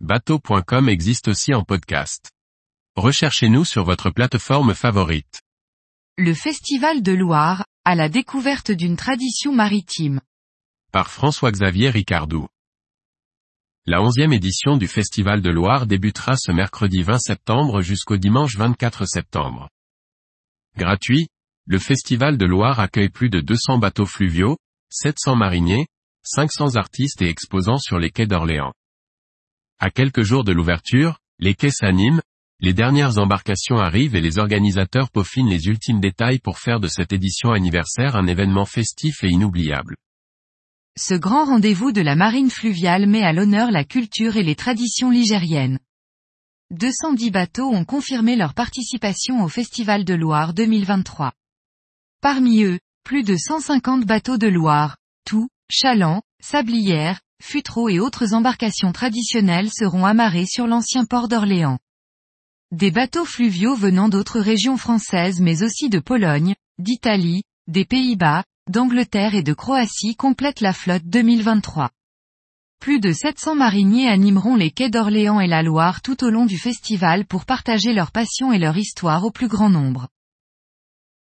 bateau.com 0.00 0.90
existe 0.90 1.28
aussi 1.28 1.54
en 1.54 1.64
podcast. 1.64 2.30
Recherchez-nous 2.96 3.64
sur 3.64 3.84
votre 3.84 4.10
plateforme 4.10 4.74
favorite. 4.74 5.40
Le 6.18 6.34
Festival 6.34 7.02
de 7.02 7.12
Loire, 7.12 7.64
à 7.86 7.94
la 7.94 8.10
découverte 8.10 8.70
d'une 8.70 8.96
tradition 8.96 9.54
maritime. 9.54 10.20
Par 10.92 11.10
François-Xavier 11.10 11.88
Ricardou. 11.88 12.46
La 13.86 14.02
onzième 14.02 14.34
édition 14.34 14.76
du 14.76 14.86
Festival 14.86 15.40
de 15.40 15.50
Loire 15.50 15.86
débutera 15.86 16.36
ce 16.36 16.52
mercredi 16.52 17.02
20 17.02 17.18
septembre 17.18 17.80
jusqu'au 17.80 18.18
dimanche 18.18 18.56
24 18.56 19.06
septembre. 19.06 19.70
Gratuit, 20.76 21.28
le 21.64 21.78
Festival 21.78 22.36
de 22.36 22.44
Loire 22.44 22.80
accueille 22.80 23.08
plus 23.08 23.30
de 23.30 23.40
200 23.40 23.78
bateaux 23.78 24.06
fluviaux, 24.06 24.58
700 24.90 25.36
mariniers, 25.36 25.86
500 26.22 26.76
artistes 26.76 27.22
et 27.22 27.30
exposants 27.30 27.78
sur 27.78 27.98
les 27.98 28.10
quais 28.10 28.26
d'Orléans. 28.26 28.74
À 29.78 29.90
quelques 29.90 30.22
jours 30.22 30.44
de 30.44 30.52
l'ouverture, 30.52 31.18
les 31.38 31.54
quais 31.54 31.70
s'animent, 31.70 32.22
les 32.60 32.72
dernières 32.72 33.18
embarcations 33.18 33.76
arrivent 33.76 34.16
et 34.16 34.22
les 34.22 34.38
organisateurs 34.38 35.10
peaufinent 35.10 35.50
les 35.50 35.66
ultimes 35.66 36.00
détails 36.00 36.38
pour 36.38 36.58
faire 36.58 36.80
de 36.80 36.88
cette 36.88 37.12
édition 37.12 37.52
anniversaire 37.52 38.16
un 38.16 38.26
événement 38.26 38.64
festif 38.64 39.22
et 39.22 39.28
inoubliable. 39.28 39.96
Ce 40.98 41.12
grand 41.12 41.44
rendez-vous 41.44 41.92
de 41.92 42.00
la 42.00 42.16
marine 42.16 42.48
fluviale 42.48 43.06
met 43.06 43.22
à 43.22 43.34
l'honneur 43.34 43.70
la 43.70 43.84
culture 43.84 44.38
et 44.38 44.42
les 44.42 44.54
traditions 44.54 45.10
ligériennes. 45.10 45.78
210 46.70 47.30
bateaux 47.30 47.68
ont 47.68 47.84
confirmé 47.84 48.34
leur 48.34 48.54
participation 48.54 49.44
au 49.44 49.48
Festival 49.48 50.06
de 50.06 50.14
Loire 50.14 50.54
2023. 50.54 51.32
Parmi 52.22 52.62
eux, 52.62 52.80
plus 53.04 53.24
de 53.24 53.36
150 53.36 54.06
bateaux 54.06 54.38
de 54.38 54.48
Loire, 54.48 54.96
tout, 55.26 55.48
chalands, 55.70 56.22
sablières, 56.40 57.20
futreaux 57.42 57.88
et 57.88 58.00
autres 58.00 58.34
embarcations 58.34 58.92
traditionnelles 58.92 59.70
seront 59.70 60.04
amarrés 60.04 60.46
sur 60.46 60.66
l'ancien 60.66 61.04
port 61.04 61.28
d'Orléans. 61.28 61.78
Des 62.72 62.90
bateaux 62.90 63.24
fluviaux 63.24 63.74
venant 63.74 64.08
d'autres 64.08 64.40
régions 64.40 64.76
françaises 64.76 65.40
mais 65.40 65.62
aussi 65.62 65.88
de 65.88 65.98
Pologne, 65.98 66.54
d'Italie, 66.78 67.42
des 67.68 67.84
Pays-Bas, 67.84 68.44
d'Angleterre 68.68 69.34
et 69.34 69.42
de 69.42 69.54
Croatie 69.54 70.16
complètent 70.16 70.60
la 70.60 70.72
flotte 70.72 71.04
2023. 71.04 71.90
Plus 72.80 73.00
de 73.00 73.12
700 73.12 73.54
mariniers 73.54 74.08
animeront 74.08 74.56
les 74.56 74.70
quais 74.70 74.90
d'Orléans 74.90 75.40
et 75.40 75.46
la 75.46 75.62
Loire 75.62 76.02
tout 76.02 76.24
au 76.24 76.30
long 76.30 76.46
du 76.46 76.58
festival 76.58 77.24
pour 77.24 77.44
partager 77.46 77.92
leur 77.92 78.12
passion 78.12 78.52
et 78.52 78.58
leur 78.58 78.76
histoire 78.76 79.24
au 79.24 79.30
plus 79.30 79.48
grand 79.48 79.70
nombre. 79.70 80.08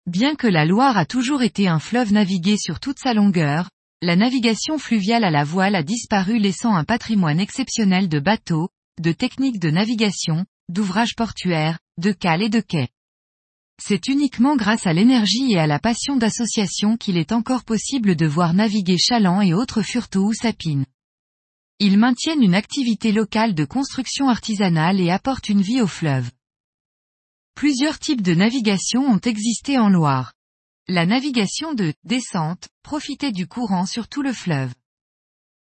Bien 0.05 0.35
que 0.35 0.47
la 0.47 0.65
Loire 0.65 0.97
a 0.97 1.05
toujours 1.05 1.43
été 1.43 1.67
un 1.67 1.79
fleuve 1.79 2.11
navigué 2.11 2.57
sur 2.57 2.79
toute 2.79 2.99
sa 2.99 3.13
longueur, 3.13 3.69
la 4.03 4.17
navigation 4.17 4.77
fluviale 4.77 5.23
à 5.23 5.31
la 5.31 5.45
voile 5.45 5.75
a 5.75 5.81
disparu 5.81 6.37
laissant 6.37 6.75
un 6.75 6.83
patrimoine 6.83 7.39
exceptionnel 7.39 8.09
de 8.09 8.19
bateaux, 8.19 8.67
de 8.99 9.13
techniques 9.13 9.59
de 9.59 9.69
navigation, 9.69 10.45
d'ouvrages 10.67 11.15
portuaires, 11.15 11.79
de 11.97 12.11
cales 12.11 12.41
et 12.41 12.49
de 12.49 12.59
quais. 12.59 12.89
C'est 13.81 14.09
uniquement 14.09 14.57
grâce 14.57 14.87
à 14.87 14.93
l'énergie 14.93 15.53
et 15.53 15.57
à 15.57 15.67
la 15.67 15.79
passion 15.79 16.17
d'association 16.17 16.97
qu'il 16.97 17.15
est 17.15 17.31
encore 17.31 17.63
possible 17.63 18.17
de 18.17 18.25
voir 18.25 18.53
naviguer 18.53 18.97
chalands 18.97 19.41
et 19.41 19.53
autres 19.53 19.81
furteaux 19.81 20.25
ou 20.25 20.33
sapines. 20.33 20.85
Ils 21.79 21.97
maintiennent 21.97 22.43
une 22.43 22.55
activité 22.55 23.13
locale 23.13 23.55
de 23.55 23.63
construction 23.63 24.27
artisanale 24.27 24.99
et 24.99 25.11
apportent 25.11 25.47
une 25.47 25.61
vie 25.61 25.79
au 25.79 25.87
fleuve. 25.87 26.29
Plusieurs 27.55 27.99
types 27.99 28.21
de 28.21 28.33
navigation 28.33 29.03
ont 29.05 29.19
existé 29.19 29.79
en 29.79 29.87
Loire. 29.87 30.33
La 30.89 31.05
navigation 31.05 31.73
de 31.73 31.93
descente 32.03 32.67
profitait 32.83 33.31
du 33.31 33.47
courant 33.47 33.85
sur 33.85 34.09
tout 34.09 34.21
le 34.21 34.33
fleuve. 34.33 34.73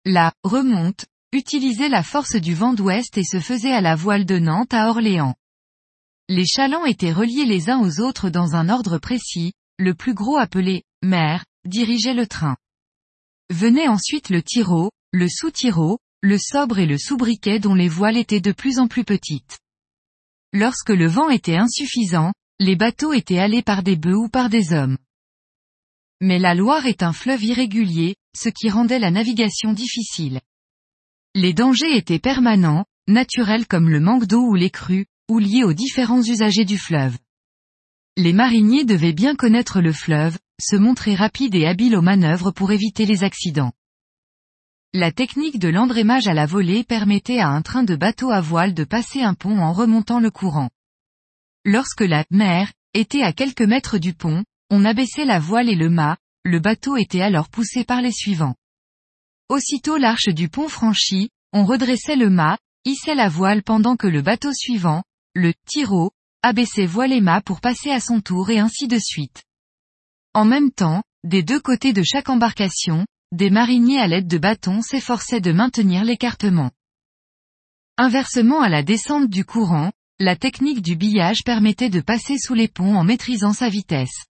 La 0.05 0.33
remonte 0.45 1.07
utilisait 1.33 1.89
la 1.89 2.05
force 2.05 2.37
du 2.37 2.55
vent 2.55 2.73
d'ouest 2.73 3.19
et 3.19 3.25
se 3.25 3.41
faisait 3.41 3.73
à 3.73 3.81
la 3.81 3.97
voile 3.97 4.25
de 4.25 4.39
Nantes 4.39 4.73
à 4.73 4.89
Orléans. 4.89 5.35
Les 6.29 6.47
chalands 6.47 6.85
étaient 6.85 7.13
reliés 7.13 7.47
les 7.47 7.69
uns 7.69 7.81
aux 7.81 8.01
autres 8.01 8.31
dans 8.31 8.55
un 8.55 8.69
ordre 8.69 8.99
précis, 8.99 9.55
le 9.77 9.93
plus 9.93 10.15
gros 10.15 10.37
appelé 10.37 10.85
mer 11.03 11.45
dirigeait 11.65 12.15
le 12.15 12.29
train. 12.29 12.57
Venait 13.51 13.89
ensuite 13.89 14.31
le 14.31 14.41
tiro, 14.41 14.93
le 15.13 15.29
sous-tiro, 15.29 15.99
le 16.21 16.39
sobre 16.39 16.79
et 16.79 16.87
le 16.87 16.97
sous-briquet 16.97 17.59
dont 17.59 17.75
les 17.75 17.89
voiles 17.89 18.19
étaient 18.19 18.41
de 18.41 18.53
plus 18.53 18.79
en 18.79 18.87
plus 18.87 19.05
petites. 19.05 19.59
Lorsque 20.53 20.91
le 20.91 21.09
vent 21.09 21.29
était 21.29 21.57
insuffisant, 21.57 22.33
les 22.61 22.77
bateaux 22.77 23.13
étaient 23.13 23.39
allés 23.39 23.63
par 23.63 23.83
des 23.83 23.97
bœufs 23.97 24.17
ou 24.17 24.29
par 24.29 24.49
des 24.49 24.73
hommes. 24.73 24.97
Mais 26.21 26.39
la 26.39 26.55
Loire 26.55 26.87
est 26.87 27.03
un 27.03 27.13
fleuve 27.13 27.45
irrégulier, 27.45 28.17
ce 28.37 28.49
qui 28.49 28.71
rendait 28.71 28.99
la 28.99 29.11
navigation 29.11 29.73
difficile. 29.73 30.41
Les 31.35 31.53
dangers 31.53 31.97
étaient 31.97 32.19
permanents, 32.19 32.85
naturels 33.07 33.67
comme 33.67 33.89
le 33.89 34.01
manque 34.01 34.27
d'eau 34.27 34.43
ou 34.43 34.55
les 34.55 34.71
crues, 34.71 35.07
ou 35.29 35.39
liés 35.39 35.63
aux 35.63 35.75
différents 35.75 36.23
usagers 36.23 36.65
du 36.65 36.79
fleuve. 36.79 37.17
Les 38.17 38.33
mariniers 38.33 38.85
devaient 38.85 39.13
bien 39.13 39.37
connaître 39.37 39.81
le 39.81 39.93
fleuve, 39.93 40.39
se 40.61 40.75
montrer 40.75 41.15
rapides 41.15 41.55
et 41.55 41.67
habiles 41.67 41.95
aux 41.95 42.03
manœuvres 42.03 42.51
pour 42.51 42.73
éviter 42.73 43.07
les 43.07 43.23
accidents. 43.23 43.73
La 44.95 45.13
technique 45.13 45.59
de 45.59 45.69
l'endrémage 45.69 46.27
à 46.27 46.35
la 46.35 46.47
volée 46.47 46.83
permettait 46.83 47.39
à 47.39 47.49
un 47.49 47.63
train 47.63 47.85
de 47.85 47.95
bateau 47.95 48.31
à 48.31 48.41
voile 48.41 48.75
de 48.75 48.85
passer 48.85 49.23
un 49.23 49.35
pont 49.35 49.59
en 49.59 49.73
remontant 49.73 50.19
le 50.19 50.31
courant. 50.31 50.71
Lorsque 51.65 52.01
la 52.01 52.25
mer 52.31 52.73
était 52.95 53.23
à 53.23 53.33
quelques 53.33 53.63
mètres 53.63 53.99
du 53.99 54.15
pont, 54.15 54.45
on 54.71 54.85
abaissait 54.85 55.25
la 55.25 55.39
voile 55.39 55.69
et 55.69 55.75
le 55.75 55.91
mât, 55.91 56.17
le 56.45 56.61
bateau 56.61 56.97
était 56.97 57.21
alors 57.21 57.49
poussé 57.49 57.85
par 57.85 58.01
les 58.01 58.13
suivants. 58.13 58.55
Aussitôt 59.49 59.97
l'arche 59.97 60.29
du 60.29 60.49
pont 60.49 60.69
franchie, 60.69 61.31
on 61.53 61.65
redressait 61.65 62.17
le 62.17 62.31
mât, 62.31 62.59
hissait 62.85 63.15
la 63.15 63.29
voile 63.29 63.63
pendant 63.63 63.97
que 63.97 64.07
le 64.07 64.23
bateau 64.23 64.53
suivant, 64.53 65.03
le 65.35 65.55
tiro, 65.67 66.13
abaissait 66.43 66.87
voile 66.87 67.13
et 67.13 67.21
mât 67.21 67.41
pour 67.41 67.61
passer 67.61 67.91
à 67.91 68.01
son 68.01 68.21
tour 68.21 68.51
et 68.51 68.59
ainsi 68.59 68.89
de 68.89 68.99
suite. 68.99 69.45
En 70.35 70.45
même 70.45 70.71
temps, 70.71 71.03
des 71.25 71.43
deux 71.43 71.61
côtés 71.61 71.93
de 71.93 72.03
chaque 72.03 72.29
embarcation, 72.29 73.07
des 73.33 73.51
mariniers 73.51 74.01
à 74.01 74.07
l'aide 74.07 74.29
de 74.29 74.39
bâtons 74.39 74.83
s'efforçaient 74.83 75.41
de 75.41 75.53
maintenir 75.53 76.05
l'écartement. 76.05 76.71
Inversement 77.97 78.61
à 78.61 78.69
la 78.69 78.83
descente 78.83 79.29
du 79.29 79.45
courant, 79.45 79.91
la 80.21 80.37
technique 80.37 80.83
du 80.83 80.95
billage 80.95 81.43
permettait 81.45 81.91
de 81.91 82.01
passer 82.01 82.39
sous 82.39 82.55
les 82.55 82.69
ponts 82.69 82.97
en 82.97 83.05
maîtrisant 83.05 83.53
sa 83.53 83.69
vitesse. 83.69 84.28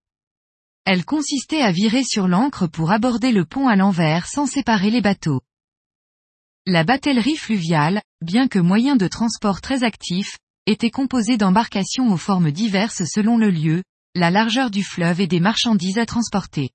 Elle 0.90 1.04
consistait 1.04 1.60
à 1.60 1.70
virer 1.70 2.02
sur 2.02 2.28
l'ancre 2.28 2.66
pour 2.66 2.92
aborder 2.92 3.30
le 3.30 3.44
pont 3.44 3.68
à 3.68 3.76
l'envers 3.76 4.26
sans 4.26 4.46
séparer 4.46 4.90
les 4.90 5.02
bateaux. 5.02 5.42
La 6.64 6.82
batellerie 6.82 7.36
fluviale, 7.36 8.00
bien 8.22 8.48
que 8.48 8.58
moyen 8.58 8.96
de 8.96 9.06
transport 9.06 9.60
très 9.60 9.84
actif, 9.84 10.38
était 10.64 10.90
composée 10.90 11.36
d'embarcations 11.36 12.10
aux 12.10 12.16
formes 12.16 12.50
diverses 12.52 13.02
selon 13.04 13.36
le 13.36 13.50
lieu, 13.50 13.82
la 14.14 14.30
largeur 14.30 14.70
du 14.70 14.82
fleuve 14.82 15.20
et 15.20 15.26
des 15.26 15.40
marchandises 15.40 15.98
à 15.98 16.06
transporter. 16.06 16.70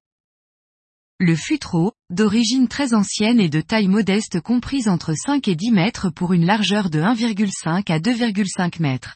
Le 1.19 1.35
futreau, 1.35 1.93
d'origine 2.11 2.67
très 2.67 2.93
ancienne 2.93 3.39
et 3.39 3.49
de 3.49 3.61
taille 3.61 3.87
modeste 3.87 4.41
comprise 4.41 4.89
entre 4.89 5.15
5 5.15 5.47
et 5.47 5.55
10 5.55 5.71
mètres 5.71 6.11
pour 6.11 6.33
une 6.33 6.45
largeur 6.45 6.91
de 6.91 7.01
1,5 7.01 7.91
à 7.91 7.97
2,5 7.97 8.79
mètres. 8.79 9.15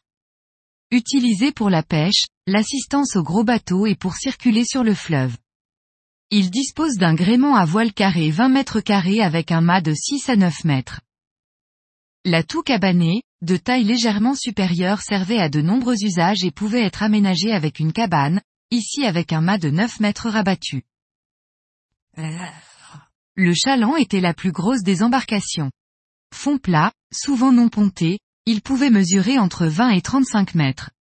Utilisé 0.90 1.52
pour 1.52 1.70
la 1.70 1.84
pêche, 1.84 2.26
l'assistance 2.48 3.18
aux 3.18 3.24
gros 3.24 3.44
bateaux 3.44 3.86
et 3.86 3.96
pour 3.96 4.16
circuler 4.16 4.64
sur 4.64 4.84
le 4.84 4.94
fleuve. 4.94 5.38
Il 6.32 6.50
dispose 6.50 6.96
d'un 6.96 7.14
gréement 7.14 7.56
à 7.56 7.66
voile 7.66 7.94
carré 7.94 8.32
20 8.32 8.50
mètres 8.50 8.80
carrés 8.80 9.22
avec 9.22 9.52
un 9.52 9.62
mât 9.62 9.82
de 9.82 9.94
6 9.94 10.30
à 10.30 10.36
9 10.38 10.64
mètres. 10.64 11.02
La 12.24 12.44
toux 12.44 12.64
cabanée, 12.64 13.22
de 13.42 13.58
taille 13.58 13.84
légèrement 13.84 14.34
supérieure 14.34 15.02
servait 15.02 15.40
à 15.40 15.50
de 15.50 15.62
nombreux 15.62 16.04
usages 16.04 16.44
et 16.44 16.52
pouvait 16.52 16.84
être 16.84 17.04
aménagée 17.04 17.52
avec 17.52 17.80
une 17.80 17.94
cabane, 17.94 18.42
ici 18.72 19.06
avec 19.06 19.34
un 19.34 19.42
mât 19.42 19.58
de 19.58 19.70
9 19.70 20.00
mètres 20.00 20.30
rabattu. 20.30 20.84
Le 23.36 23.54
chaland 23.54 23.96
était 23.96 24.22
la 24.22 24.34
plus 24.34 24.52
grosse 24.52 24.84
des 24.84 25.04
embarcations. 25.04 25.70
Fond 26.34 26.58
plat, 26.58 26.92
souvent 27.14 27.52
non 27.52 27.70
ponté, 27.70 28.20
il 28.46 28.62
pouvait 28.62 28.90
mesurer 28.90 29.38
entre 29.38 29.68
20 29.68 29.90
et 29.92 30.02
35 30.02 30.56
mètres. 30.56 30.92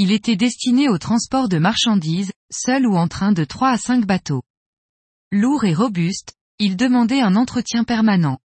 Il 0.00 0.12
était 0.12 0.36
destiné 0.36 0.88
au 0.88 0.96
transport 0.96 1.48
de 1.48 1.58
marchandises, 1.58 2.30
seul 2.52 2.86
ou 2.86 2.96
en 2.96 3.08
train 3.08 3.32
de 3.32 3.42
3 3.42 3.70
à 3.70 3.76
5 3.76 4.06
bateaux. 4.06 4.44
Lourd 5.32 5.64
et 5.64 5.74
robuste, 5.74 6.34
il 6.60 6.76
demandait 6.76 7.20
un 7.20 7.34
entretien 7.34 7.82
permanent. 7.82 8.38